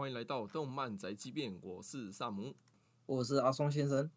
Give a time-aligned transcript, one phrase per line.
[0.00, 2.56] 欢迎来到动漫宅急便，我是萨姆，
[3.04, 4.10] 我是阿松先生。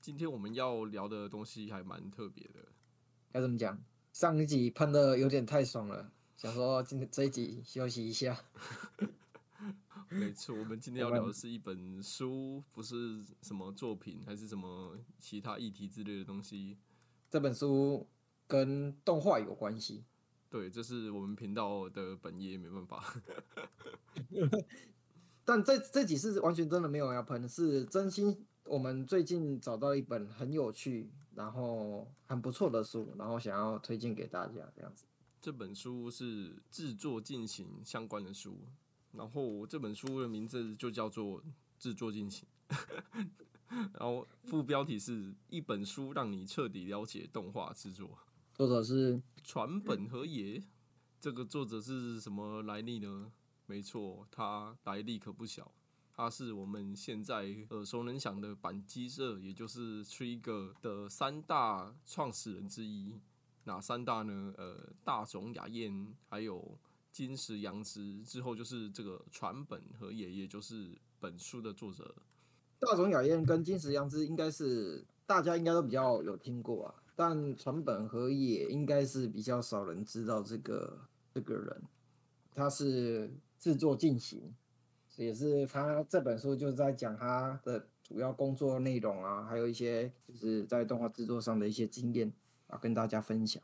[0.00, 2.68] 今天我们要聊的东西还蛮特别的，
[3.32, 3.82] 该怎么讲？
[4.12, 8.44] 上一集喷的有点太爽了，想说今天这一集休息一下。
[10.08, 16.78] 没错，我们今天要聊的是一本书，不是什么作品，还是什么其他议题之类的东西。
[17.28, 18.06] 这本书
[18.46, 20.04] 跟动画有关系。
[20.48, 23.20] 对，这是我们频道的本业，没办法。
[25.48, 28.44] 但这这几次完全真的没有要喷，是真心。
[28.64, 35.06] 我们最近找到一本很有趣，然后很不错的书，然后想要推荐给大家这样子。
[35.40, 38.58] 这本书是制作进行相关的书，
[39.12, 41.40] 然后这本书的名字就叫做
[41.78, 42.46] 《制作进行》，
[43.98, 48.18] 然后副标题是一本书让你彻底了解动画制作。
[48.52, 50.62] 作者是传本和也，
[51.18, 53.32] 这个作者是什么来历呢？
[53.68, 55.70] 没错，他来历可不小，
[56.10, 63.20] 他是我们现在耳熟能详的板机社，也就是 Trigger 的三大创始人之一。
[63.64, 64.54] 哪三大呢？
[64.56, 66.78] 呃，大冢雅彦，还有
[67.12, 72.14] 金石阳之，之后就是这个传本和也，也就是本书的作者。
[72.78, 76.94] 大冢雅彦跟金石阳之应该是大家应该都比较有听过啊。
[77.14, 80.98] 但传本和也应该是比较少人知道这个
[81.34, 81.82] 这个人，
[82.54, 84.54] 他是制作进行，
[85.16, 92.32] 也是他这本书就是在讲他的主要工作内容啊，还有一些就是在动画制作上的一些经验
[92.68, 93.62] 啊，跟大家分享。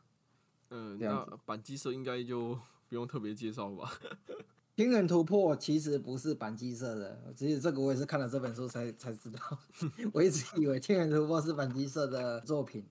[0.69, 3.91] 嗯，那板机社应该就不用特别介绍吧？
[4.75, 9.39] 天人突破其实不是板机社的，其实这个我也是看了这本书才才知道，
[10.11, 12.85] 我一直以为天元突破是板机社的作品。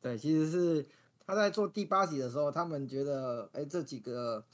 [0.00, 0.86] 对，其实是
[1.26, 4.44] 他在做第八集的时候，他们觉得，哎，这几个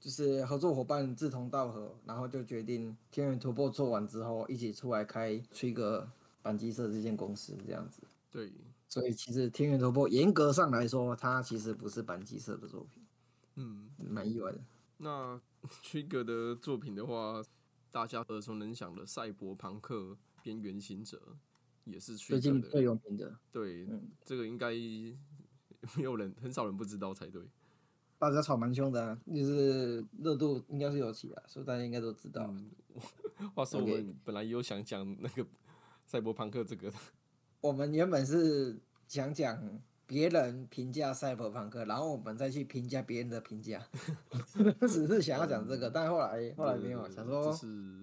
[0.00, 6.08] 就是合作伙伴志同道合，然后就决定天元突破做完之后，一起出来开吹个
[6.42, 8.02] 板机社这间公司这样子。
[8.30, 8.52] 对，
[8.88, 13.02] 所以其实天元突破严格上来说，它其实不是板机社的作品。
[13.56, 14.58] 嗯，蛮意外的。
[14.98, 15.40] 那
[15.82, 17.42] 吹格的作品的话，
[17.90, 21.16] 大家耳熟能详的《赛博朋克：边缘行者》。
[21.86, 23.86] 也是最近最有名的，对，
[24.24, 24.72] 这个应该
[25.96, 27.40] 没有人很少人不知道才对。
[28.18, 32.52] 大家吵蛮凶的，就是热度应该是有起来，所以大家应该都知道。
[33.54, 35.46] 话说我们本来有想讲那个
[36.06, 36.90] 赛博朋克这个，
[37.60, 39.62] 我们原本是想讲
[40.06, 43.86] 别人评价赛博朋克，然后我们再去评价别人的评价，
[44.88, 47.52] 只是想要讲这个，但后来后来没有，想说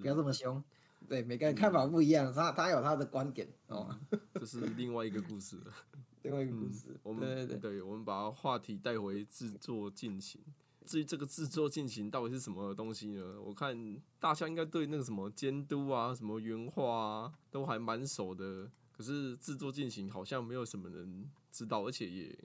[0.01, 0.63] 不要这么凶。
[1.07, 3.93] 对，每个人看法不一样，他他有他的观点，哦，
[4.35, 5.73] 这是另外一个故事了。
[6.23, 10.41] 另外一个故事，我们对对对，我们把话题带回制作进行。
[10.85, 13.39] 至于这个制作进行到底是什么东西呢？
[13.41, 18.69] 我看大家应该对那个什么监督啊、什么原画啊，都还蛮熟的。
[18.91, 22.37] 可是制作进行好像没有什么人知道，而且也。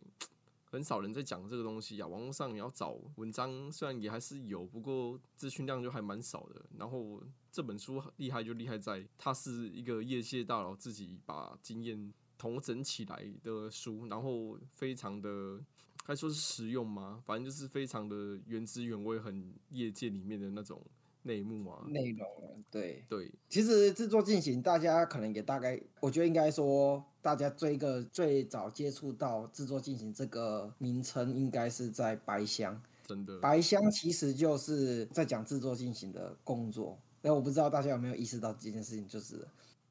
[0.70, 6.62] 很少人在讲这个东西啊，网络上你要找文章，虽然也还是有，不过资讯量就还蛮少的。
[6.76, 15.60] 然后这本书厉害就厉害在，它是一个业界大佬自己把经验统整起来的书，然后非常的，
[16.06, 17.22] 该说是实用吗？
[17.26, 20.80] 反正就是非常的原汁原味，很业界里面的那种。
[21.24, 22.26] 内幕啊，内容
[22.70, 32.80] 对对，其实制作进行，大家可能也大概，我觉得应该说，大家最一个最早接触到制作进行这个名称，应该是在白箱。
[33.04, 36.98] 真的，白箱其实就是在讲制作进行的工作。
[37.20, 39.46] 但我不知道大家有没有意识到这件事情，就是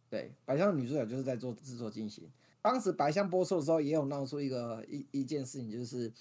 [0.10, 2.24] 对白箱女主角就是在做制作进行。
[2.62, 6.12] 当时白箱播出的时候，也有闹出一个一一件事情，就是。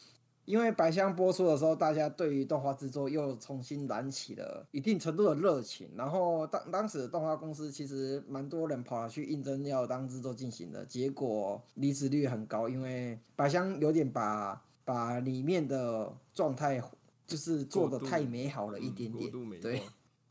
[0.47, 5.91] 因为白箱播出的时候，大家对于动画制作又重新燃起了一定程度的热情。
[5.97, 16.81] 然后当当时动画公司其实蛮多人跑去应征要当制作进行的，结果离职率很高，因为白箱有点把把里面的状态
[17.27, 19.29] 就是做的太美好了一点点，
[19.61, 19.82] 对，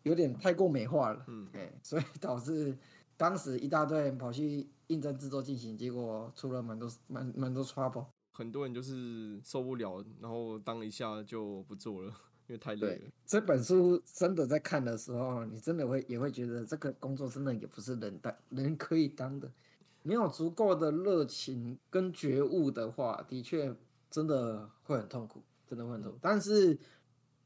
[0.04, 1.25] 有点太过美化了。
[1.28, 2.74] 嗯，哎，所以导致
[3.17, 8.06] 当时一大堆人跑去应征制作进行，结果出了蛮多蛮蛮多 trouble。
[8.33, 12.09] 很多人就是受不了，然后当一下就不做了，
[12.47, 13.12] 因为太累了。
[13.25, 19.50] 这本书真的在看的时候，你真的会也会觉得这个工作真的也不是人当人可以当的。
[20.03, 23.75] 没有足够的热情跟觉悟的话，的确
[24.12, 26.17] 真的会很痛苦，真的会很痛苦。
[26.21, 26.77] 但是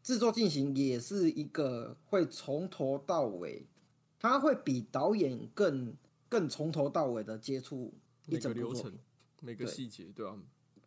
[0.03, 3.65] 制作进行也是一个会从头到尾，
[4.19, 5.95] 他会比导演更
[6.27, 7.93] 更从头到尾的接触
[8.27, 8.93] 一整流程，
[9.41, 10.37] 每个细节，对吧？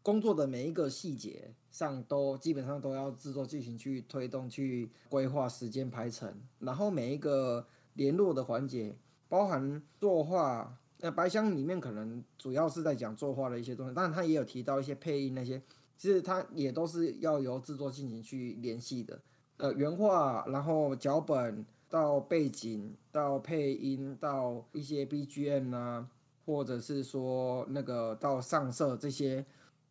[0.02, 8.96] 工作的每一个细节上都基本上都要制作进行去推动、去规划时间排程，然后每一个联络的环节，
[9.28, 10.78] 包含作画。
[11.04, 15.60] 那白箱里面可能主要是在讲作画的一些东西，但是他也有提到一些配音那些，
[15.96, 19.20] 其实他也都是要由制作进行去联系的。
[19.56, 26.08] 呃，原画，然后脚本到背景到配音到一些 BGM 啊，
[26.44, 29.44] 或者是说那个到上色这些。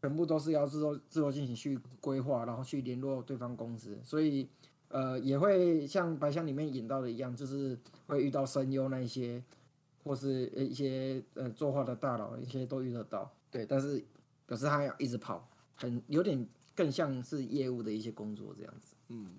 [0.04, 4.50] 全部都是要制作制作进行去规划，然后去联络对方公司，所以
[4.88, 7.78] 呃也会像白箱里面引到的一样，就是
[8.08, 9.44] 会遇到声优那一些，
[10.04, 13.32] 或是一些呃作画的大佬，一些都遇得到。
[13.52, 14.04] 对，但是
[14.48, 18.96] 表示他要一直跑，很有点更像是业务的一些工作这样子。
[19.10, 19.30] 嗯，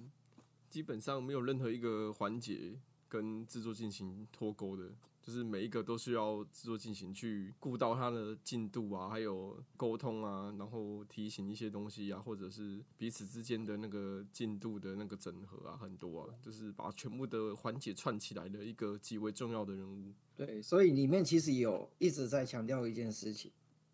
[0.72, 4.90] 基本上没有任何一个环节跟制作进行脱钩的。
[5.22, 20.12] 就是每一个都需要制作进行去顾到它的进度啊，还有沟通啊，然后提醒一些东西啊，或者是彼此之间的那个进度的那个整合啊，很多啊，就是把全部的环节串起来的一个极为重要的人物。
[20.34, 23.52] 对，所以里面其实有一直在强调一件事情，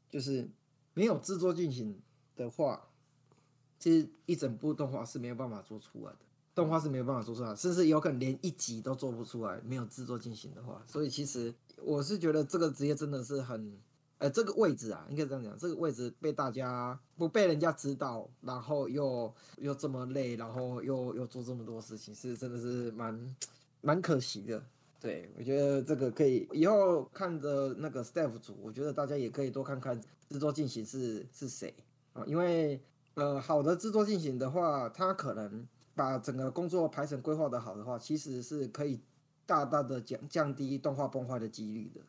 [0.09, 0.49] 就是
[0.95, 2.01] 没有制作进行
[2.37, 2.89] 的话，
[3.79, 6.21] 其实一整部动画是没有办法做出来的。
[6.59, 10.83] 动画是没有办法做出来，甚至有可能连一集都做不出来，没有制作进行的话。
[10.89, 13.79] 所以其实我是觉得这个职业真的是很，
[14.19, 23.37] 呃，这个位置啊，应该这样讲，这个位置被大家不被人家知道，然后又又这么累，然后又又做这么多事情，是真的是蛮
[23.81, 24.61] 蛮可惜的。
[24.99, 31.73] 对我觉得这个可以以后看着那个 staff 组，我觉得大家也可以多看看制作进行是是谁
[32.15, 32.83] 啊，因为
[33.15, 35.65] 呃，好的制作进行的话，他可能。
[35.99, 39.01] 把整个工作排程规划的好的话，其实是可以
[39.45, 42.01] 大大的降降低动画崩坏的几率的。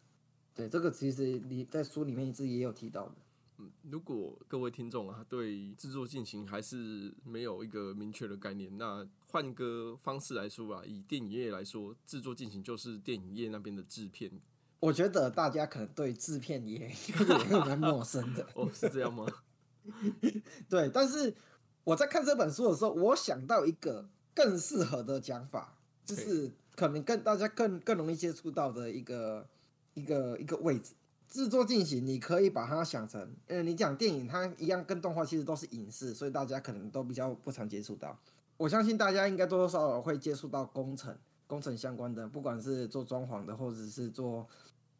[0.53, 3.15] 对，这个其实你在书里面自己也有提到的。
[3.57, 14.31] 嗯，如果各位听众啊对制作进行还是没有一个明确的概念，那换个方式来说啊，以电影业来说，制作进行就是电影业那边的制片。
[14.79, 16.77] 我觉得大家可能对制片也
[17.49, 18.47] 也蛮陌生的。
[18.53, 19.25] 哦，是这样吗？
[20.69, 21.33] 对，但是。
[21.83, 25.73] 我在看这本书的时候，我想到一个更适合的讲法，
[26.05, 29.47] 就是可能更大家更更容易接触到的一个
[29.93, 30.93] 一个一个位置。
[31.27, 38.17] 制作进行，你可以把它想成，嗯，你讲电影，它一样跟动画其实都是影视，所以大家可能都比较不常接触到。
[38.57, 41.15] 我相信大家应该多多少少会接触到工程、
[41.45, 44.47] 工程相关的，不管是做装潢的，或者是做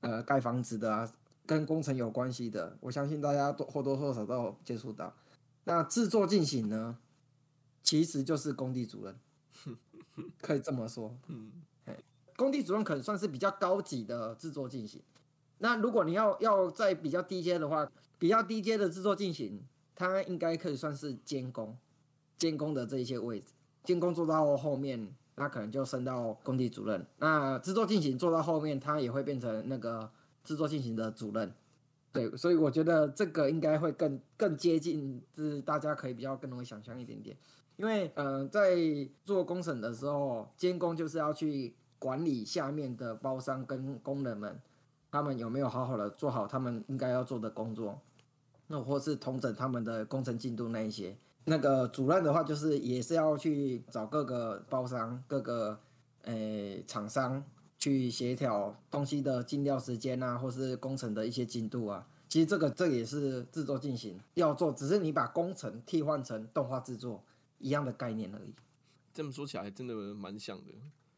[0.02, 1.12] 呃盖房子的啊，
[1.48, 5.12] 跟工程有关系的，我相信大家都或多或少都有接触到。
[5.70, 6.98] 那制作进行呢，
[7.84, 9.16] 其实就是工地主任，
[10.42, 11.16] 可以这么说。
[11.28, 11.52] 嗯，
[12.36, 15.00] 工地主任可能算是比较高级的制作进行。
[15.60, 17.88] 那如果你要要在比较低阶的话，
[18.18, 19.64] 比较低阶的制作进行，
[19.94, 21.78] 它应该可以算是监工，
[22.36, 23.54] 监工的这一些位置。
[23.84, 27.06] 监工做到后面，那可能就升到工地主任。
[27.20, 30.10] 那制作进行做到后面，他也会变成那个
[30.44, 31.54] 制作进行的主任。
[32.12, 37.38] 对，所以我觉得这个应该会更更接近，就是大家可以比较更容易想象一点点。
[37.78, 38.76] 因为，嗯，在
[39.24, 44.60] 做工程的时候，监工就是要去管理下面的包商跟工人们，
[45.12, 48.02] 他们有没有好好的做好他们应该要做的工作，
[48.68, 51.16] 那或是统整他们的工程进度那一些。
[51.46, 55.80] 那个主任的话，就是也是要去找各个包商、各个
[56.24, 57.44] 诶厂商。
[57.80, 67.24] 去协调东西的进料时间啊，或是工程的一些进度啊，其实这个这也是制作进行要做，只是你把工程替换成动画制作
[67.58, 68.54] 一样的概念而已。
[69.14, 70.74] 这么说起来，真的蛮像的。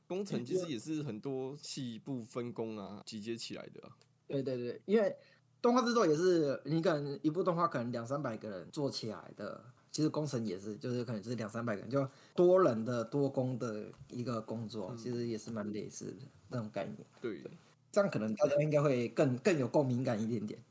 [0.08, 3.92] 工程其实也是很多细部分工啊集结起来的。
[4.28, 5.16] 对对对，因为
[5.62, 9.71] 动画制作也是你可能一部动画可能两三百个人做起来的。
[9.92, 16.14] 其实工程也是，就是可能是两三百个人，就多人的多工的一个工作，其实也是蛮类似的
[16.48, 16.98] 那种概念。
[17.20, 17.44] 对，
[17.92, 20.64] 这样可能大家应该会更更有共鸣感一点点。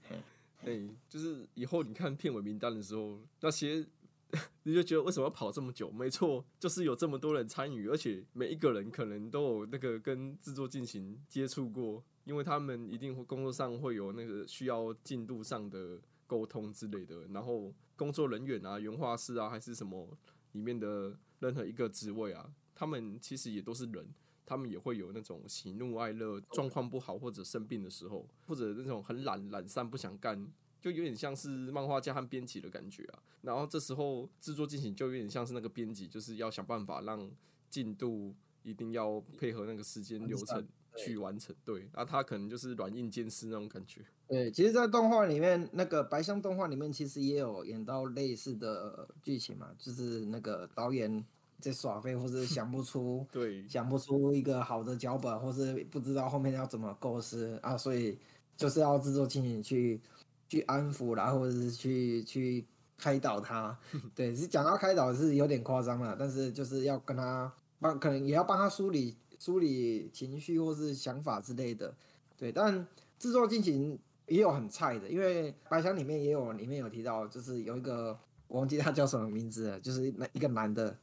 [0.65, 3.87] 哎，就是以后你看片尾名单的时候，那些
[4.65, 5.91] 你就觉得为什么要跑这么久？
[5.91, 17.71] 没错，就是有这么多人参与，而且每一个人可能都有那个跟制作进行接触过，因为他们一定会工作上会有那个需要进度上的沟通之类的，然后。
[18.01, 20.17] 工作人员啊，原画师啊，还是什么
[20.53, 24.09] 里面的任何一个职位啊，他们其实也都是人，
[24.47, 33.23] 他们也会有那种喜怒哀乐、状况不好或者生病的时候，或者那种很懒、懒散不想干，就有点像是漫画家和编辑的感觉啊。
[33.43, 37.31] 然后这时候制作进行就有点像是那个编辑，就是要想办法让
[37.69, 41.55] 进度一定要配合那个时间流程，去完成。
[41.65, 44.03] 对，啊，他可能就是软硬兼施那种感觉。
[44.29, 51.25] 对，其实，在动画里面，那个白箱动画里面，其实也有演到类似的剧情嘛，就是那个导演
[51.59, 58.19] 在耍废，或是想不出， 对，想不出一个好的脚本，或是不知道后面要怎么构思啊，所以
[58.57, 60.01] 就是要制作进行去
[60.49, 62.65] 去安抚啦，或者是去去
[62.97, 63.77] 开导他。
[64.15, 71.95] 对，是讲到开导是有点夸张了，但是就是要跟他帮，可能也要帮他梳理梳理情绪或是想法之类的。
[72.37, 72.87] 对，但
[73.19, 73.99] 制作进行。
[74.27, 80.97] 也有很菜的，因为白箱里面也有，里面有提到，就是有一个我忘记他叫什么名字了，就是那一个男的，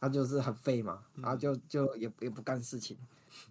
[0.00, 2.96] 他就是很废嘛，然后就就也也不干事情，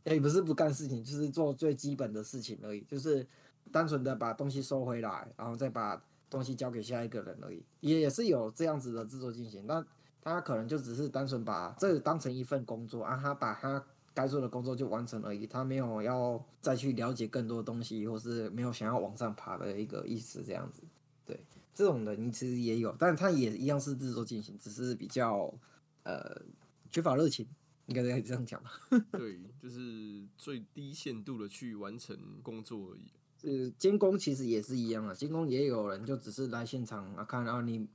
[0.06, 3.24] 也不是不干事情，就是做最基本的事情而已，就是
[3.72, 9.86] 单纯的把东西收回来，然后再把东西交给下一个人而已，也是有这样子的制作进行，那
[10.22, 13.84] 他可能就只是单纯把这当成一份工作，啊，他把他。
[14.14, 20.84] 该做的工作就完成而已，他没有要再去了解更多东西，或是没有想要往上爬的一个意思，这样子。
[21.26, 21.40] 对，
[21.74, 25.54] 这种人其实也有，但是他也一样是制作进行，只是比较
[26.04, 26.42] 呃
[26.90, 27.48] 缺乏热情，
[27.86, 28.72] 应该可以这样讲吧？
[29.18, 33.14] 对，就是最低限度的去完成工作而已。
[33.44, 37.88] 呃监工其实也是一样啊，监工也有人就只是来现场啊看啊你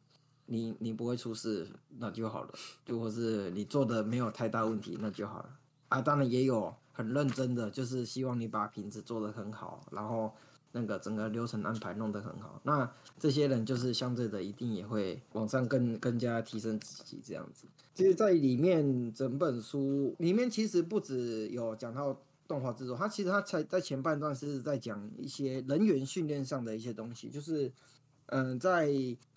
[0.46, 5.50] 你你不会出事那就好了，就或是你做的没有太大问题那就好了。
[5.88, 10.32] 啊，当然也有很认真的，就是希望你把品质做得很好，然后
[10.72, 12.60] 那个整个流程安排弄得很好。
[12.64, 17.66] 那这些人就是相对的，一定也会往上更更加提升自己这样子。
[17.94, 27.72] 其实，在里面整本书里面，其实不止有讲到动画制作，它其实它才在前半段是在讲一些人员训练上的一些东西，就是
[28.26, 28.88] 嗯，在。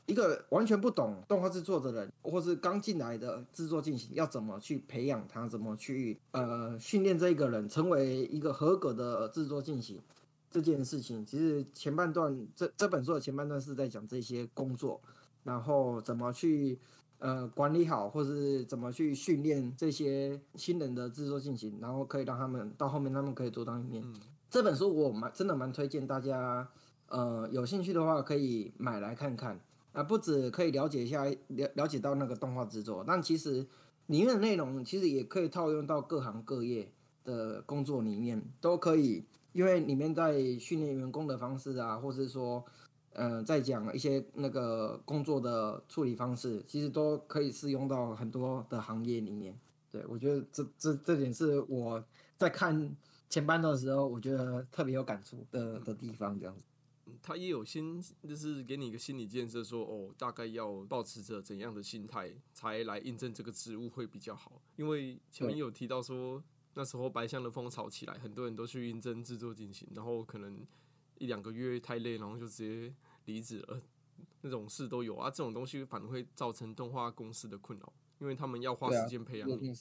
[0.10, 10.02] 一个完全不懂动画制作的人，或是刚进来的制作进行，要怎么去培养他，怎么去呃训练这一个人成为一个合格的制作进行
[10.50, 15.00] 这件事情，其实前半段这这本书的前半段是在讲这些工作，
[15.44, 16.80] 然后怎么去
[17.20, 24.04] 呃管理好，或是怎么去训练这些新人的制作进行，然后可以让他们到后面他们可以独当一面。
[24.50, 26.68] 这本书我蛮真的蛮推荐大家，
[27.10, 29.60] 呃有兴趣的话可以买来看看。
[30.00, 33.68] 啊，不止可以了解一下了了解到那个动画制作，但其实
[34.06, 36.90] 里面的内容其实也可以套用到各行各业
[37.26, 42.64] 的工作里面，都可以，因为里面在训练员工的方式啊，或是说，
[43.12, 49.60] 嗯，在讲一些那个工作的处理方式，其实都可以适用到很多的行业里面。
[49.92, 52.02] 对我觉得这这这点是我
[52.38, 52.96] 在看
[53.30, 56.64] 前半段的时候，我觉得特别有感触的的地方，这样子。
[57.30, 64.60] 他也有心，就是给你一个心理建设，说哦，大概要保持着怎样的心态，才来印证这个职务会比较好。
[64.78, 66.44] 因为前面有提到说，
[66.74, 70.66] 那时候白象的风潮起来，很多人都去应征制作进行，然后可能
[71.20, 72.92] 一两个月太累，然后就直接
[73.26, 73.80] 离职了，
[74.42, 75.30] 那种事都有啊。
[75.30, 79.72] 这种东西反而会造成动画公司的困扰，因为他们要花时间培养你。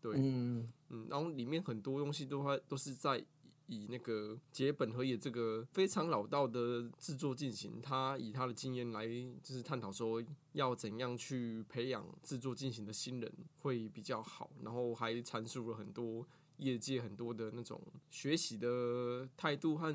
[0.00, 3.24] 对，嗯嗯，然后里面很多东西都还都是在。
[3.70, 9.06] 以那个结本和也这个非常老道的制作进行，他以他的经验来
[9.42, 10.22] 就是探讨说
[10.52, 19.94] 要怎样去培养制作进行的新人会比较好，然后还阐述了很多业界很多的那种学习的态度和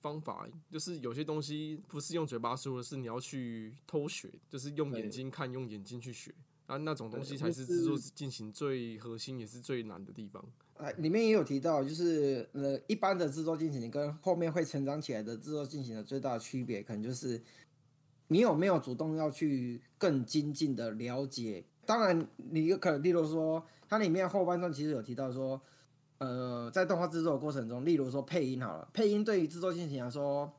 [0.00, 6.34] 方法，就是有些东西不是用嘴巴说的，是你要去偷学，就是用眼睛看，用眼睛去学。
[6.66, 10.42] 啊，那种东西才是制作进行最核心也是最难的地方。
[10.76, 17.40] 啊，里面也有提到，就是呃，一般的制作进行跟后面会成长起来的制作进行的最大的区别，可能就是
[18.28, 21.64] 你有没有主动要去更精进的了解。
[21.84, 25.60] 当然，你有可能，例如说，它里面后半段其实有提到说，
[26.18, 30.50] 呃，在动画制作的过程中，例如说配音好了，配音对于制作进行来说。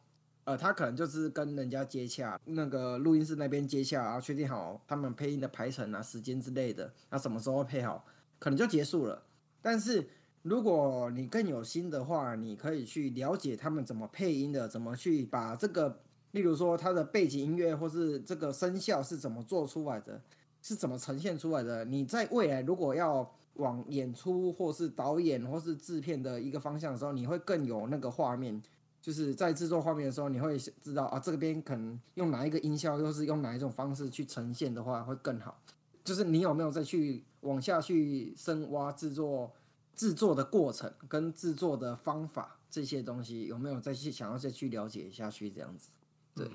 [0.46, 8.06] 呃，他可能就是跟人家接洽，那个录音室那边接洽，然后确定好他们配音的排程啊、时间之类的，那什么时候配好，
[8.38, 9.24] 可能就结束了。
[9.60, 10.08] 但是
[10.44, 16.00] 如果你更有心的话，你可以去了解他们怎么配音的，怎么去把这个，
[16.30, 20.22] 例如说他的背景音乐或是这个声效是怎么做出来的，
[20.62, 21.84] 是怎么呈现出来的。
[21.86, 28.62] 你在未来如果要往演出或是导演或是制片的一个方向的时候，你会更有那个画面。
[29.06, 35.62] 就是在制作画面的时候，你会知道啊，这边可能用哪一个音效，又是用哪一种方式去呈现的话会更好。
[36.04, 39.54] 就是你有没有再去往下去深挖制作
[39.96, 45.92] 制作的过程跟制作的方法这些东西，有没有再去想要再去了解下去这样子？
[46.34, 46.50] 对，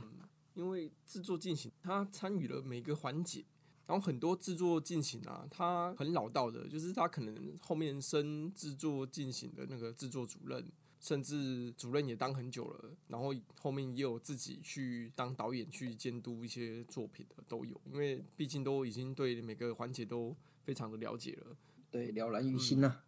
[0.55, 3.45] 因为制作进行，他参与了每个环节，
[3.87, 10.67] 然后很多制作进行啊，它很老道的，就是它可能后面升制作进行的那个制作主任，
[11.01, 21.57] 甚至主任也当很久了，然后后面也有自己去当导演去监督一些作品的都有，因为毕竟都已经对每个环节都非常的了解了。
[21.91, 23.01] 对，了然于心呐、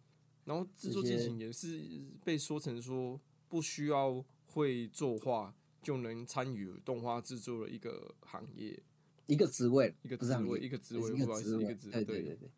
[0.45, 1.79] 然后制作剧情也是
[2.25, 8.81] 被说成说不需要会作画就能参与动画制作的一个行业，
[9.27, 12.49] 一个职位，一个职位，一个职位，一不好意思，一个职位对对对对。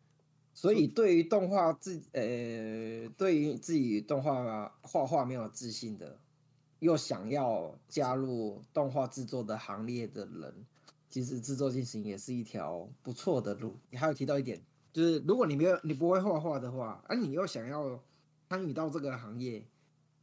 [0.56, 6.18] 所以对于动画自呃，对于自己动画画画没有自信的，
[6.78, 10.64] 又想要加入动画制作的行列的人，
[11.10, 13.76] 其实制作进行也是一条不错的路。
[13.90, 14.58] 你还有提到一点，
[14.94, 18.02] 就是如果你没有你不会画画的话，而、你又想要
[18.48, 19.62] 参与到这个行业，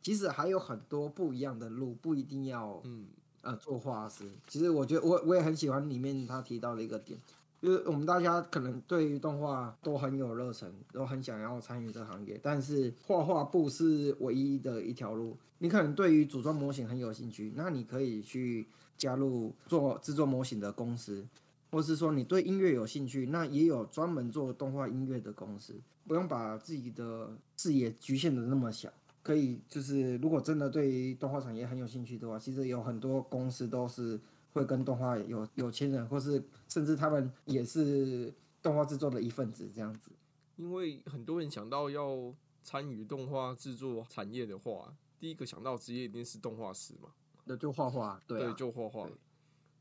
[0.01, 3.05] 其实还有很多不一样的路，不一定要嗯
[3.41, 4.27] 呃做画师。
[4.47, 7.19] 其实我觉得我我也很喜欢里面他提到的一个点，
[7.63, 15.37] 就是我们大家可能对于动画都很有热忱，都很想要参与这个行业，但是画画不是唯一的一条路。
[15.59, 18.67] 你可能对于组装模型很有兴趣，那你可以去
[18.97, 21.25] 加入做制作模型的公司，
[21.71, 25.73] 或是说你对音乐有兴趣，那也有专门做动画音乐的公司，
[26.05, 28.91] 不用把自己的视野局限的那么小。
[29.21, 34.19] 可以，就是如果真的对于动画产业很有兴趣的话，其实有很多公司都是
[34.53, 40.11] 会跟动画有有亲人，或是甚至他们也是动画制作的一份子这样子。
[40.55, 47.09] 因为很多人想到要参与动画制作产业的话，第一个想到职业一定是动画师嘛，
[47.45, 49.09] 那就画画，对啊，就画画。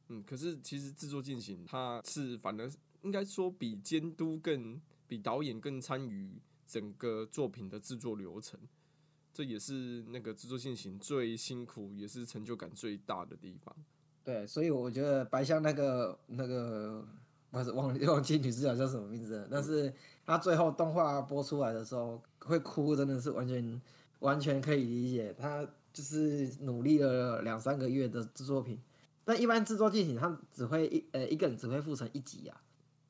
[0.09, 2.71] 嗯，可是其实制作进行，它是反而
[3.03, 8.59] 应该说比监督更比导演更参与整个作品的制作流程，
[9.33, 13.77] 这也是那个制作进行最辛苦，也是成就感最大的地方。
[14.25, 17.05] 对，所以我觉得白香那个那个，
[17.51, 19.93] 我是忘 忘记女主角叫什么名字了，但是
[20.25, 23.83] 她最后动画播出来的时候会哭，真的是完全
[24.21, 25.35] 完全可以理解。
[25.37, 28.81] 她就是努力了两三个月的制作品，
[29.25, 32.61] 但一般制作进行，他只会一呃一个人只会复成一集啊。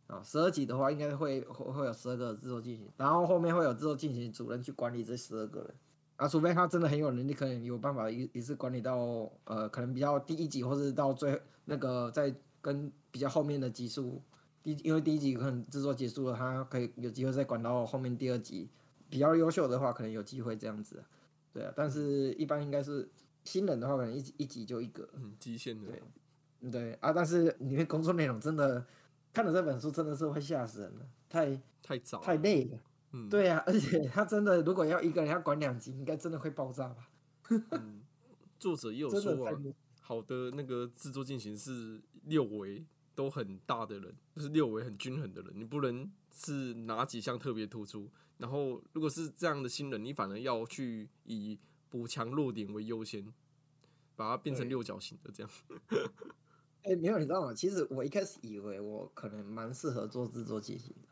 [0.09, 5.75] 啊，十二集的话，应该会会会有十二个制作进行，然后后面会有制作进行主任去管理这十二个人。
[6.17, 14.23] 啊，除非他真的很有能力，可能有办法一一次管理到呃，可能比较第一集，或是到最那个在跟比较后面的集数，
[14.63, 18.69] 第因为第一集可能制作结束了，他可以有机会再管到后面第二集。
[19.11, 21.05] 比较优秀的话，可能有机会这样子，
[21.53, 21.71] 对啊。
[21.77, 23.07] 但是一般应该是
[23.45, 25.87] 新人的话，可能一集一集就一个，嗯，极限的。
[25.87, 26.03] 对
[26.61, 27.13] 嗯对啊。
[27.13, 28.83] 但是里面工作内容真的
[29.31, 32.79] 看了这本书真的是会吓死人的，太太早，太累了。
[33.13, 37.09] 嗯，对啊，而且他真的如果要一个人要管两集，应该真的会爆炸吧？
[37.73, 38.03] 嗯，
[38.59, 39.53] 作者也有说啊，
[40.01, 48.11] 好的那个制作进行是六维都很大的人，就是六维很均衡的人，你不能是哪几项特别突出。
[48.39, 51.59] 然后如果是这样的新人，你反而要去以
[51.91, 53.33] 补强弱点为优先，
[54.17, 55.53] 把它变成六角形的这样。
[56.83, 57.55] 哎、没有，你知道吗？
[57.55, 61.09] 其实我一开始以为我可能蛮适合做制作进行的，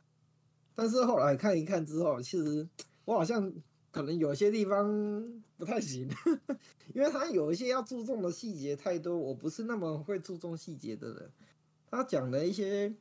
[0.80, 2.66] 但是后来看一看之后，其实
[3.04, 3.52] 我好像
[3.90, 6.08] 可能有些地方不太行，
[6.94, 11.30] 因为他有一些要注重的细节太多，我不是那么会注重细节的人。
[11.90, 12.94] 他讲的一些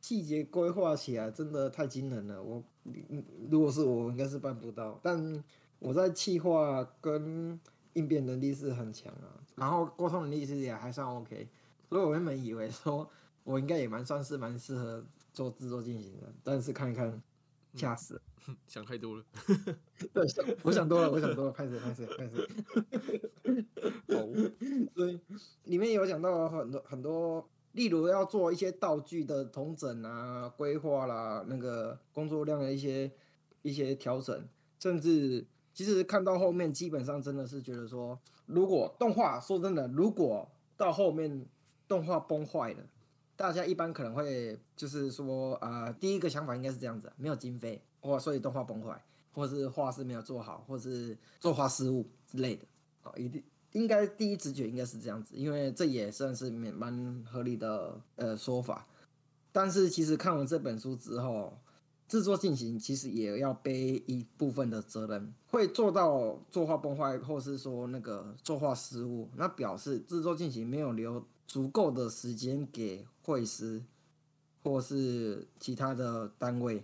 [0.00, 2.62] 细节规划起来真的太惊人了，我
[3.50, 5.00] 如果是我，应该是办不到。
[5.02, 5.44] 但
[5.80, 7.58] 我在企划跟
[7.94, 11.48] 应变能力是很强啊，然后沟通能力其实也还算 OK。
[11.88, 13.10] 所以我原本以为说
[13.42, 15.04] 我应该也蛮算是蛮适合
[15.38, 17.22] 做制作进行的，但是看一看，
[17.72, 18.20] 吓死了。
[18.66, 19.24] 想太多了。
[20.12, 22.44] 对，想我想多了，我想多了，拍谁拍谁拍谁。
[24.16, 24.26] 好，
[24.96, 25.20] 所以
[25.62, 33.08] 里面有讲到很多很多，例如要做一些道具的统整啊、规划啦，那个工作量的一些
[33.62, 34.48] 一些调整，
[34.80, 41.46] 甚至其实看到后面，基本上真的是觉得说，如果动画说真的，如果到后面
[41.86, 42.84] 动画崩坏了。
[43.38, 52.64] 大家一般可能会就是说，呃，第一个想法应该是这样子，没有经费，或所以动画崩坏，或是画师没有做好，或是作画失误之类的，
[53.04, 58.88] 哦，一定应该第一直觉应该是这样子，因为这也算是蛮合理的呃说法。
[59.52, 61.56] 但是其实看完这本书之后，
[62.08, 73.84] 制作进行其实也要背一部分的责任，会做到作画崩坏，或是说那个作画失误，那表示制作进行没有留足够的时间给会师，
[74.62, 76.82] 或是其他的单位，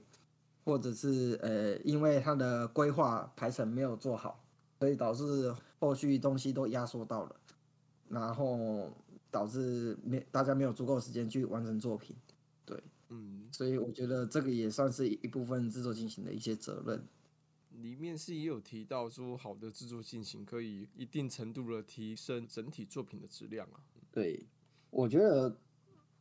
[0.63, 4.45] 或者是呃，因为他的规划排程没有做好，
[4.79, 7.37] 所以导致后续东西都压缩到了，
[8.11, 8.93] 然后
[9.31, 12.15] 导致没大家没有足够时间去完成作品。
[12.67, 12.79] 对，
[13.09, 17.03] 嗯，所以我觉得这个也算是一部分制作进行的一些责任。
[17.81, 23.81] 里面是也有提到说，好的制作进行可以一定程度的提升整体作品的质量啊。
[24.13, 24.47] 对，
[24.91, 25.57] 我觉得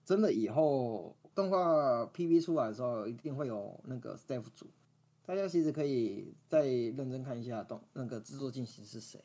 [0.05, 4.67] 真的以后动画 PV 出来的时候，一定会有那个 staff 组，
[5.25, 9.19] 大家其实可以再认真看一下动那个制作进行是谁，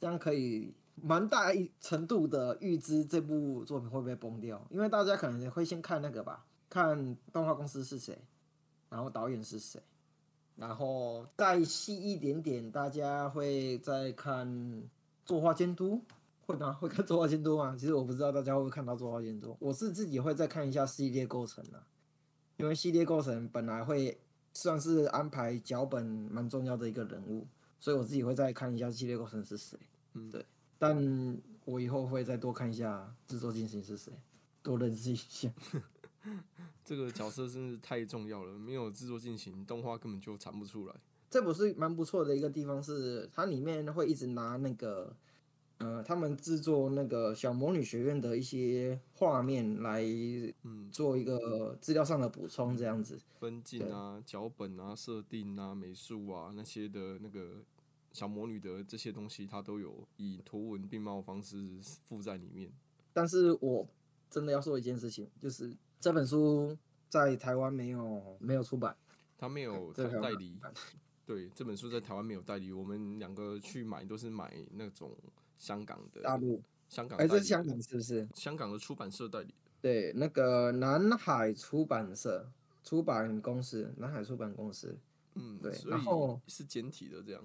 [0.00, 8.18] 这样可以蛮大一程度的预知这部作品会不会崩掉，因为大家可能会先看那个吧，看动画公司是谁，
[8.88, 9.82] 然后导演是谁。
[10.54, 14.82] 然后再细一点点，大家会再看
[15.24, 16.02] 作画监督，
[16.46, 16.72] 会吗？
[16.72, 17.76] 会看作画监督吗？
[17.78, 21.82] 其实我不知道大家会不会看到作画监督，我是自己会再看一下系列构成的，
[22.56, 24.20] 因为系列构成本来会
[24.52, 27.46] 算是安排脚本蛮重要的一个人物，
[27.78, 29.78] 所以我自己会再看一下系列构成是谁。
[30.14, 30.44] 嗯，对，
[30.78, 34.12] 但我以后会再多看一下制作进行是谁，
[34.62, 35.50] 多认识一下。
[36.84, 40.94] 这个角色真是太重要了，没有制作进行，动画根本就产不出来。
[41.30, 45.16] 这不是蛮不错的一个地方，是它里面会一直拿那个，
[45.82, 50.00] 呃，他们制作那个小魔女学院的一些画面来
[50.62, 53.18] 嗯，做一个资料上的补充，这样子。
[53.40, 57.64] 分镜啊、脚本啊、设定啊、美术啊那些的那个
[58.12, 61.56] 小魔女的这些东西，它都有以图文并茂的方式
[62.04, 62.70] 附在里面。
[63.12, 63.84] 但是我
[64.30, 68.96] 真的要说一件事情，就是这本书在台湾没有没有出版，
[69.36, 70.56] 它没有 这个代理，
[71.26, 75.10] 对这本书在台湾没有代理，我们两个去买都是买那种
[75.62, 78.28] 香港的大陆，香港哎，这是香港是不是？
[78.34, 79.54] 香港的出版社代理。
[79.80, 82.50] 对，那个南海出版社
[82.82, 84.98] 出版公司，南海出版公司，
[85.34, 87.40] 嗯，对然后是简体的这样。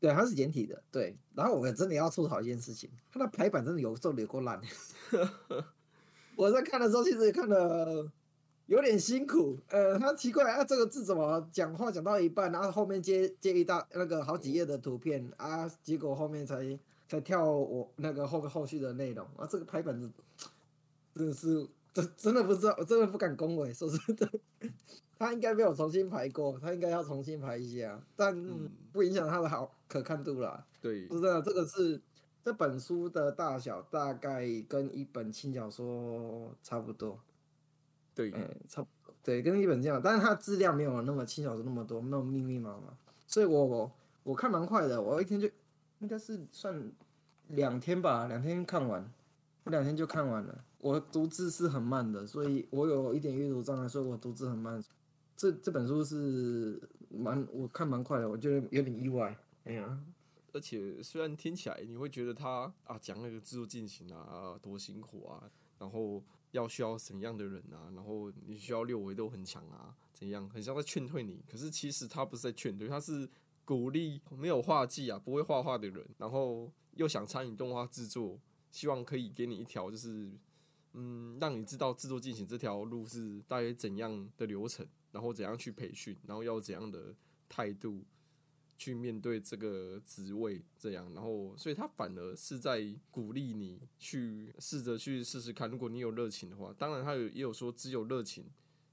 [0.00, 1.18] 对，它是简体的，对。
[1.34, 4.58] 然后我真的要吐槽一件事情，它的排版真的有时候有够烂。
[6.34, 8.10] 我在看的时候，其实看的
[8.68, 9.58] 有点辛苦。
[9.70, 16.78] 呃，他奇怪啊，这个字怎么讲话讲到一半，然后后面接接一大那个好几页的图片啊，结果后面才
[17.08, 20.12] 才跳我那个后后续的内容啊，这个排版真
[21.14, 24.30] 真的是真真的不知道，我真的不敢恭维，说真的。
[25.18, 30.64] 他应该没有重新排过，他应该要重新排一下，但嗯不影响他的好可看度啦。
[30.80, 32.00] 对，是的，这个是
[32.44, 37.18] 这本书的大小大概跟一本轻小说差不多，
[38.18, 42.92] 对，嗯，差不多，对，跟一本这样，但是它质量没有那么七小时那么多，那么密密麻麻，
[43.28, 43.92] 所以我我
[44.24, 45.48] 我看蛮快的，我一天就
[46.00, 46.90] 应该是算
[47.46, 49.08] 两天吧，两天看完，
[49.62, 50.64] 我两天就看完了。
[50.80, 54.82] 我读字是很慢的，所以我有一点阅读障碍，所以我读字很慢。
[55.36, 59.38] 这这本书是蛮我看蛮快的，我觉得有点意外。
[59.62, 59.96] 哎呀，
[60.52, 66.20] 而且虽然听起来你会觉得他啊讲那个制作进行啊啊多辛苦啊，然后
[66.52, 71.42] 要需要什么样的人啊，然后你需要六维都很强啊，怎样，很像在劝退你。
[71.46, 73.28] 可是其实他不是在劝退，他是
[73.64, 80.30] 鼓励没有画技啊、不会画画的人，然后又想参与动画制作，希望可以给你一条就是
[80.94, 87.14] 嗯，让你知道制作进行这条路是大约怎样的流程，然后怎样去培训，然后要怎样的
[87.48, 88.04] 态度。
[88.78, 98.44] 去面对这个职位，这样，然后，所以他反而是在鼓励你去试着去试试看，如果你有热情的话，当然他有也有说，只有热情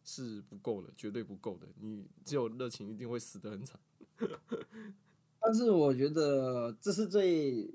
[0.03, 3.79] 是不够的，绝对不够的，你只有热情一定会死得很惨。
[5.39, 7.69] 但是我觉得这是最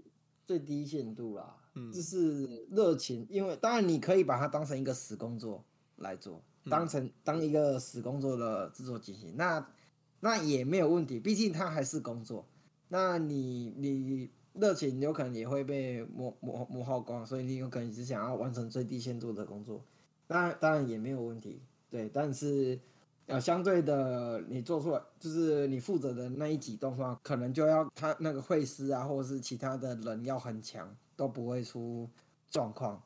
[0.44, 5.64] 最低限度啦，嗯这是热情，因为当然你可以把它当成一个死工作
[5.98, 9.64] 来做，当成当一个死工作的制作进行，那
[10.20, 12.46] 那也没有问题，毕竟他还是工作。
[12.88, 19.82] 那你你热情有可能也会被磨磨磨耗光，所以你有可能只想要完成最低限度的工作，
[20.28, 22.78] 那当然也没有问题，对，但是。
[23.26, 32.10] 呃，相对的，你做出来就是你负责的那一集动画，可能就要他那个绘师啊，或者是其他的人要很强，都不会出
[32.50, 33.00] 状况，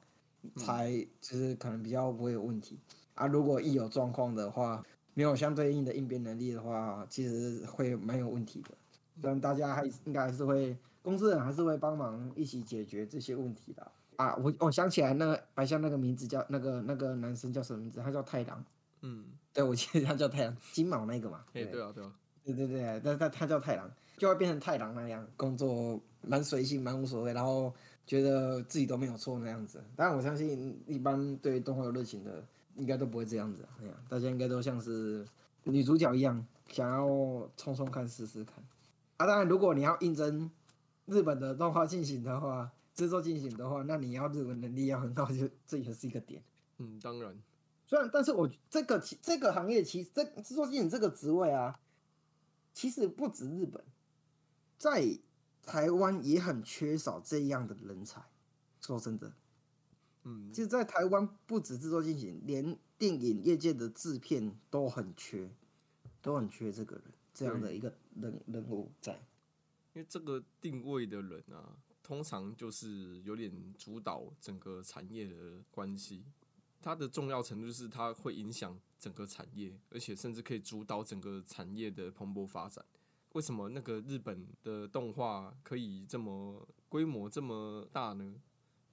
[0.57, 2.79] 才就是可能比较不会有问题
[3.15, 3.27] 啊。
[3.27, 4.83] 如果一有状况的话，
[5.15, 8.71] 没有相对应的应变能力的话，其实会蛮有问题的。
[9.23, 14.35] 但大家还应该还是会，公司人还是会帮忙一起解决这些问题的啊。
[14.37, 18.01] 我我想起来，那个白象那个名字叫那个那个男生叫什么名字？
[18.01, 18.65] 他叫太郎。
[19.03, 21.45] 嗯，对，我记得他叫太郎，金毛那个嘛。
[21.53, 27.73] 哎、对啊，对啊，对对对，但他他叫太郎，就会变成太郎那样，工作蛮随性，蛮无所谓，然后
[28.07, 29.81] 觉得自己都没有错那样子。
[29.95, 32.45] 当然，我相信一般对动画有热情的，
[32.77, 33.67] 应该都不会这样子。
[33.81, 35.27] 哎呀，大家应该都像是
[35.65, 37.07] 女主角一样，想要
[37.57, 38.57] 冲冲看，试试看。
[39.17, 40.51] 啊，当然，如果你要应征
[41.07, 46.43] 日本的动画进行的话，制作进行的话，那你要日文能力要很高，就这也是一个点。
[46.79, 47.37] 嗯，当然，
[47.87, 51.79] 虽然，但是我这个其这个行业其实这制作进行这个职位啊，
[52.73, 53.83] 其实不止日本，
[54.77, 55.19] 在
[55.65, 58.23] 台湾也很缺少这样的人才。
[58.81, 59.33] 说真的，
[60.25, 65.51] 嗯，其实，在台湾不止制作进行，连电影业界的制片都很缺，
[66.21, 69.15] 都很缺这个人这样的一个人人物在。
[69.93, 76.25] 因为这个定位的人啊，通常就是有点主导整个产业的关系。
[76.81, 82.85] 它的重要程度是它会影响整个产业，而且甚至可以主导整个产业的蓬勃发展。
[83.33, 88.35] 为什么那个日本的动画可以这么规模这么大呢？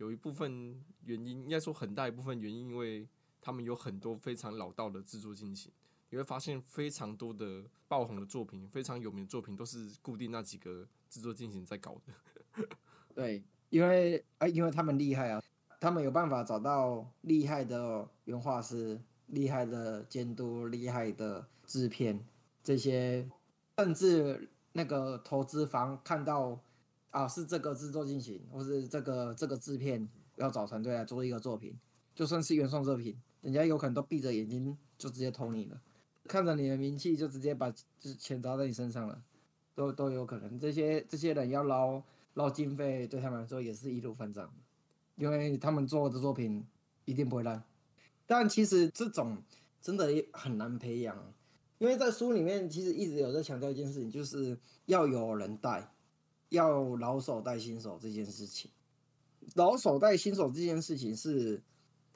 [0.02, 3.08] 有一部分原因，应该说很大一部分原因，因为
[3.40, 5.72] 他们有很多非常老道的制作进行。
[6.10, 12.68] 你会发现非常多的爆红的作品，非常有名的作品，都是固定那几个制作进行在搞的。
[13.14, 15.40] 对，因为啊，因为他们厉害啊，
[15.80, 22.26] 他们有办法找到厉害的原画师、厉害的监督、厉害的制片，
[22.64, 23.30] 这些
[23.78, 26.60] 甚至那个投资方看到。
[27.12, 31.78] 啊，是这个制作进行，或是这个这个制片要找团队来做一个作品，
[32.15, 35.82] 就算是原创作品，人家有可能都闭着眼睛就直接投你了，
[36.24, 39.21] 看着你的名气就直接把就是钱砸在你身上了，
[39.76, 40.58] 都都有可能。
[40.58, 42.02] 这些这些人要捞
[42.36, 44.50] 捞经费，对他们来说也是易如反掌，
[45.17, 46.65] 因为他们做的作品
[47.04, 47.62] 一定不会烂。
[48.26, 49.43] 但其实这种
[49.82, 51.34] 真的很难培养，
[51.78, 55.91] 因为在书里面其实一直有在强调一件事情，就是要有人带。
[56.52, 58.70] 要老手带新手这件事情，
[59.56, 61.62] 老手带新手这件事情是，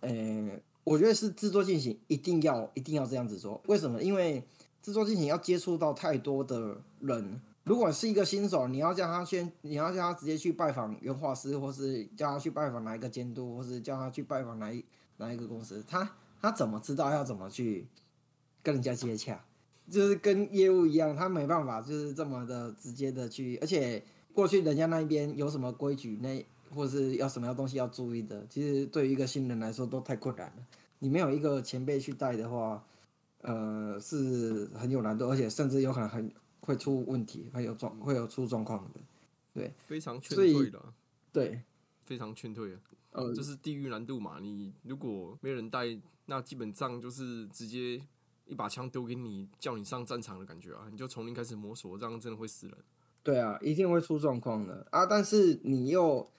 [0.01, 3.61] 呃，我觉得是制作进行一定要一定要这样子做。
[3.67, 4.03] 为什么？
[4.03, 4.43] 因为
[4.81, 7.41] 制作进行要接触到太多的人。
[7.63, 14.83] 如果是一个新手，你要叫他先，你要叫他直接去拜访原画师，或是叫他去拜访哪一个监督，或是叫他去拜访哪一
[15.15, 17.87] 哪一个公司，他他怎么知道要怎么去
[18.61, 19.45] 跟人家接洽？
[19.89, 24.03] 就是跟业务一样，他没办法就是这么的直接的去，而且。
[24.35, 30.67] 过去人家那边有什么规矩，那或是要什么样东西要注意的，其实对于一个新人来说都太困难了。
[30.99, 32.83] 你没有一个前辈去带的话，
[33.43, 38.99] 呃，是很有难度，而且甚至有可能很会出问题，会有状会有出状况的。
[39.53, 40.83] 对， 非常劝退的。
[41.31, 41.61] 对，
[42.05, 42.79] 非常劝退啊。
[43.11, 44.39] 呃，就是地狱难度嘛。
[44.41, 48.01] 你如果没人带，那基本上就是直接
[48.45, 50.89] 一把枪丢给你，叫你上战场的感觉啊。
[50.91, 52.77] 你就从零开始摸索，这样真的会死人。
[53.25, 55.03] 对啊，一定会出状况的啊！
[55.03, 56.29] 但是你又，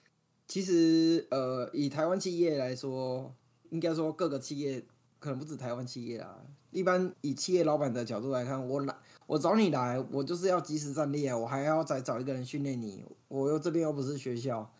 [0.47, 3.35] 其实呃，以台湾企业来说，
[3.71, 4.85] 应该说各个企业
[5.19, 6.39] 可能不止台湾企业啊。
[6.71, 8.95] 一般以企业老板的角度来看，我来
[9.25, 11.37] 我找你来，我就是要及时战力啊！
[11.37, 14.71] 我还要再找一个人训练你，我又这边又不是学校，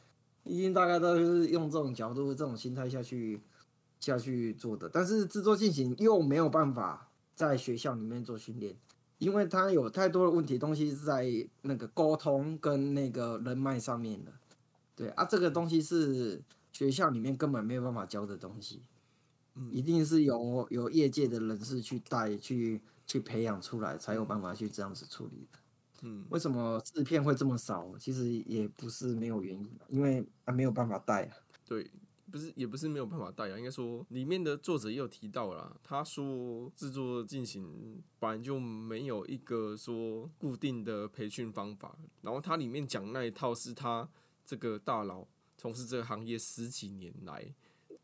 [0.45, 3.41] 一定大概都是用这种角度、这种心态下去
[3.99, 4.87] 下去做的。
[4.87, 8.77] 但是制作进行又没有办法在学校里面做训练。
[9.17, 11.25] 因为他有太多的问题，东西是在
[11.61, 14.31] 那个沟通跟那个人脉上面的，
[14.95, 18.81] 对啊，这个东西是学校里面根本没有办法教的东西，
[19.55, 25.59] 嗯，一定是有有业界的人士去带去去培养出来，才有办法去这样子处理的，
[26.03, 27.97] 嗯，为什么制片会这么少？
[27.99, 31.89] 其实也不是没有原因，因为啊没有办法带啊，对。
[32.31, 33.57] 不是，也不是没有办法带啊。
[33.57, 35.75] 应该说，里面的作者也有提到啦。
[35.83, 41.97] 他说，制作进行本来就没有一个说固定的培训方法。
[42.21, 44.07] 然后他里面讲那一套是他
[44.45, 45.25] 这个大佬
[45.57, 47.53] 从事这个行业十几年来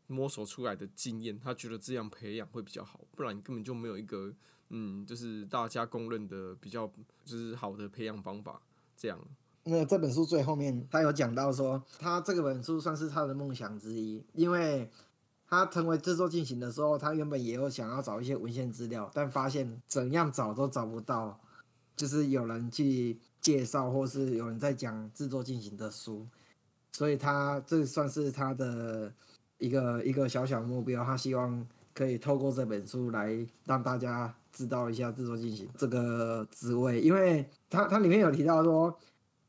[0.06, 1.38] 摸索出来的经验。
[1.38, 4.34] 他觉得这样培养会比较好，不然根本就没有一个
[4.70, 6.90] 嗯，就是大家公认的比较
[7.24, 8.62] 就是好的培养方法
[8.96, 9.20] 这样。
[9.66, 14.90] 那这本书最后面，他有讲到说，他这个本书算是他的梦想之一，因为
[15.48, 21.40] 他成为制作进行的时候，他原本也有想要找一些文献资料，但发现怎样找都找不到，
[21.96, 26.26] 就是有人去介绍或是有人在讲制作进行的书，
[26.92, 29.10] 所以他这算是他的
[29.56, 38.94] 一个一个小小目标，他希望可以透过这本书来让大家知道一下制作进行这个职位，因为他他里面有提到说。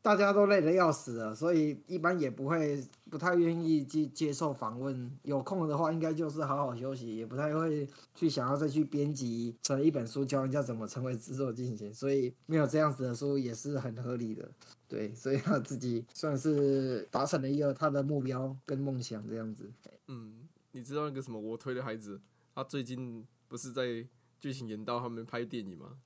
[0.05, 5.11] 大家都累得要死了，所以一般也不会不太愿意去接受访问。
[5.23, 11.91] 有空的话，应该就是好好休息，也不太会去想要再去编辑成一本书教人家怎么成为制作进行。
[11.91, 14.47] 所以没有这样子的书也是很合理的。
[14.87, 19.71] 对，所以他自己算是达成了一个他的目标跟梦想这样子。
[20.07, 22.21] 嗯，你知道那个什么我推的孩子，
[22.53, 24.05] 他最近不是在
[24.39, 25.97] 剧情演到他们拍电影吗？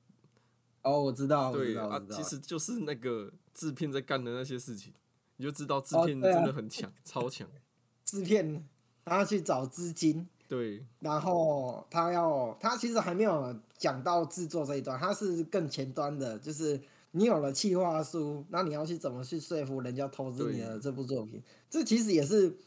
[0.90, 4.94] 哦，我知道，对啊，其实就是那个制片在干的那些事情，
[5.38, 7.48] 你就知道制片真的很强，超强。
[8.06, 8.68] 制片
[9.06, 21.42] 他要去找资金，对，然后他要他其实还没有讲到制作这一段，他是更前端的，就是你有了企划书，那你要去怎么去说服人家投资你的这部作品？
[21.70, 22.58] 这其实也是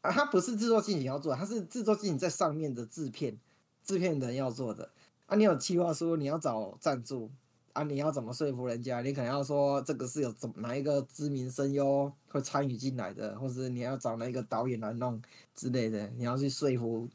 [0.00, 3.36] 啊，他不是制作进行要做，他是制作进行在上面的制片
[3.82, 4.90] 制片人要做的
[5.26, 5.34] 啊。
[5.34, 7.30] 你有企划书，你要找赞助。
[7.74, 9.02] 啊，你要怎么说服人家？
[9.02, 15.20] 你可能要说这个是有怎哪一个知名声优会参与进来的，或者你要找哪一个导演来弄
[15.56, 17.08] 之类的，你要去说服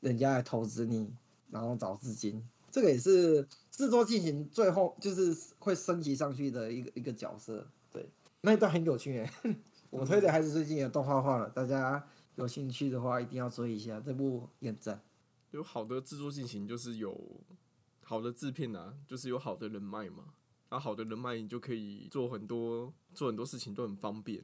[0.00, 1.10] 人家来投资你，
[1.50, 2.46] 然后找资金。
[2.70, 7.66] 这个也是制作进行最后就是会升级上去的一个一个角色。
[7.90, 8.06] 对，
[8.42, 9.30] 那一段很有趣诶。
[9.88, 15.00] 我推的还是最近有动画化了，大家有兴趣的话一定要追一下这部演赞。
[15.52, 17.18] 有好的制作进行就是有。
[18.04, 20.34] 好的制片啊，就是有好的人脉嘛，
[20.68, 24.42] 然后好的人脉你就可以做很多做很多事情都很方便，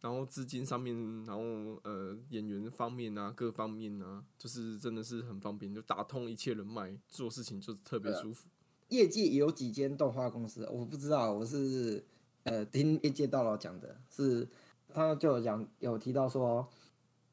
[0.00, 1.42] 然后资金上面，然后
[1.84, 8.48] 呃演员方面啊，各方面啊，就是真的是很方便，就打通一切人脉，做事情就特别舒服。
[8.88, 12.04] 业界有几间动画公司，我不知道，我是
[12.42, 14.46] 呃听业界大佬讲的，是
[14.92, 16.68] 他就有讲有提到说，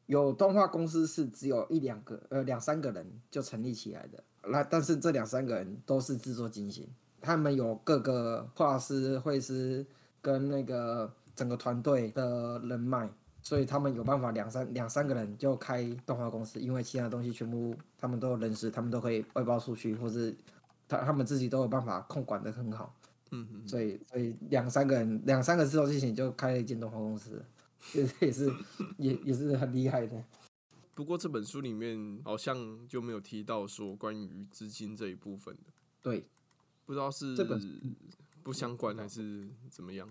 [0.05, 4.23] 有动画公司是只有一两个呃两三个人就成立起来的。
[4.47, 6.87] 那但是这两三个人都是制作精心，
[7.21, 9.85] 他们有各个画师、绘师
[10.21, 13.09] 跟那个整个团队的人脉，
[13.41, 20.35] 所以他们有办法两三两三个人就开动画公司，因为其他东西全部他们都有人事，他们都可以外包出去，或是
[20.87, 22.95] 他他们自己都有办法控管的很好。
[23.31, 23.67] 嗯嗯。
[23.67, 27.43] 所以所以两三个人两三个制作精心就开了一间动画公司，
[28.21, 28.51] 也是
[28.97, 30.15] 也也是很厉害的。
[30.99, 35.71] 不过这本书里面好像就没有提到说关于资金这一部分的。
[36.01, 36.27] 对，
[36.85, 37.95] 不知道是这本
[38.43, 40.09] 不相关还是怎么样。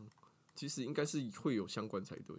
[0.55, 2.35] 其实应该是会有相关才对。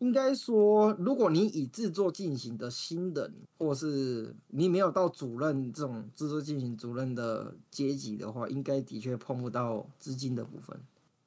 [0.00, 10.78] 应该说，如果你以制作进行的新人，或是你没有到主任这种制作进行主任的阶级的话，应该的确碰不到资金的部分。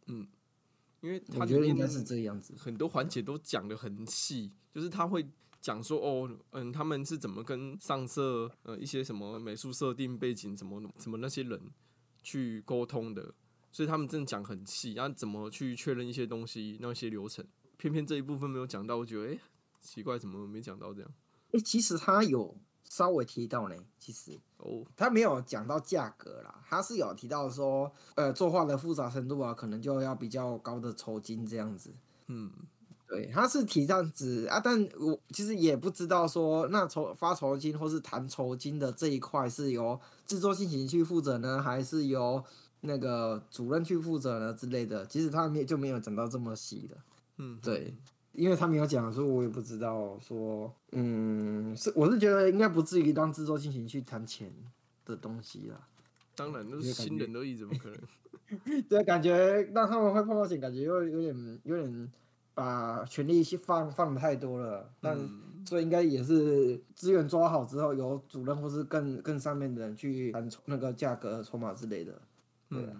[0.06, 0.28] 嗯，
[1.02, 5.28] 因为我觉得应该是这样子，很多环节都讲的很细，就是他会。
[5.67, 11.60] 讲说哦，嗯，他们是怎么跟上色呃一些什么美术设定背景，怎么怎么那些人
[12.23, 13.34] 去沟通的，
[13.69, 19.38] 所以他们真的讲很细，然后怎么去确认一些东西那些流程，偏偏这一部分没有讲到，我觉得哎
[19.82, 21.12] 奇怪，怎么没讲到这样？
[21.51, 24.39] 哎，其实他有稍微提到呢，其实。
[24.60, 31.93] 哦，他没有讲到价格啦，他是有提到说，呃，作画的复杂程度啊，可能就要比较高的酬金这样子，
[32.27, 32.53] 嗯。
[33.08, 42.43] 对，他是提这样子啊，但我其实也不知道说那筹发酬金或是谈酬金的这一块是由制作进行去负责呢，还是由
[42.82, 45.06] 那个主任去负责呢之类的。
[45.06, 46.98] 其实他没就没有讲到这么细的，
[47.38, 47.96] 嗯，对，
[48.34, 54.52] 因为他没有讲，所以我也不知道说，嗯，是我是觉得应该不至于让制作进行去谈钱
[55.06, 55.88] 的东西啦。
[56.36, 58.84] 当然都是新人而已，怎么可能？
[58.89, 62.12] 对，感觉让他们会碰到钱，感觉又有点有点。
[62.58, 65.15] 把权力去放放的太多了，但
[65.63, 72.20] 这应该也是资源抓好之后，由主任或是更更上面的人去谈那个价格筹码之类的。
[72.67, 72.98] 对啊，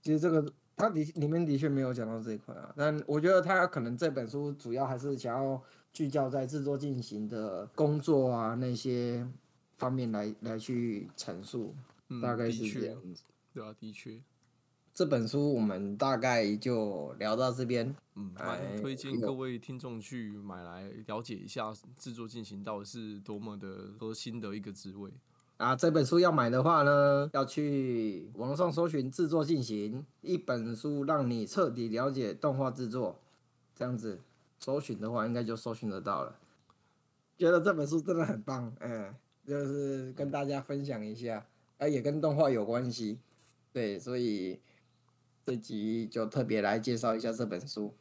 [0.00, 9.28] 其实这个他的里面的确没有讲到这一块啊，但我觉得他可能这本书主要还是想要聚焦在制作进行的工作啊那些
[9.76, 11.74] 方面来来去阐述，
[12.22, 13.22] 大概是这样子。
[13.52, 14.18] 对啊，的确。
[14.94, 25.10] 这本书我们大概就聊到这边，嗯，蛮推荐各位听众去买来了解一下制作进行到底是多么的核心的一个职位
[25.56, 25.74] 啊。
[25.74, 33.18] 这本书要买的话呢，要去网上搜寻制作进行一本书，让你彻底了解动画制作，
[33.74, 34.20] 这样子
[34.58, 36.38] 搜寻的话，应该就搜寻得到了。
[37.38, 39.14] 觉得这本书真的很棒，嗯，
[39.46, 41.46] 就是跟大家分享一下，
[41.78, 43.18] 啊，也跟动画有关系，
[43.72, 44.60] 对，所以。
[45.44, 47.92] 这集就特别来介绍一下这本书，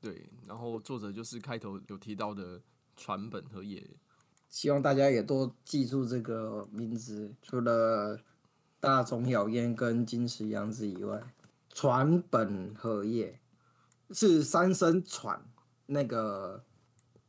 [0.00, 2.58] 对，然后作者就是开头有提到的
[2.96, 3.86] 船本和野，
[4.48, 7.34] 希望大家也多记住这个名字。
[7.42, 8.18] 除了
[8.80, 11.22] 大冢小烟跟金石洋子以外，
[11.68, 13.38] 船本和叶
[14.12, 15.44] 是三声喘，
[15.84, 16.64] 那个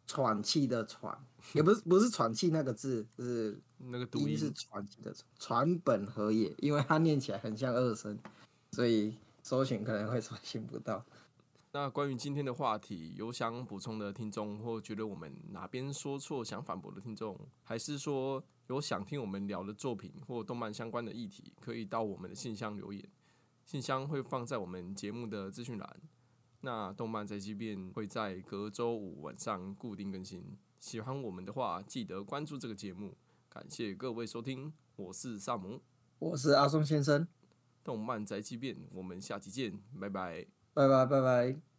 [0.06, 1.18] 喘气的喘，
[1.54, 8.18] 也不是不是喘气那个字，是那个读音是喘气的船本和野，因为它念起来很像二声，
[8.72, 9.14] 所以。
[9.48, 11.06] 搜寻可能会搜寻不到。
[11.72, 23.02] 那关于今天的话题，有想补充的听众，或觉得我们哪边说错想反驳的听众，还是说有想听我们聊的作品或动漫相关的议题，可以到我们的信箱留言，
[23.64, 26.02] 信箱会放在我们节目的资讯栏。
[26.60, 30.58] 那动漫宅急便会在隔周五晚上固定更新。
[30.78, 33.16] 喜欢我们的话，记得关注这个节目，
[33.48, 35.82] 感谢各位收听，我是萨姆，
[36.20, 37.26] 我是阿松先生，
[37.88, 40.46] 动漫宅急便，我们下期见，拜拜。
[40.74, 41.77] 拜拜拜拜。